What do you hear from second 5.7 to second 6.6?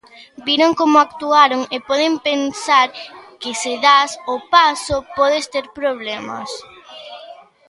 problemas.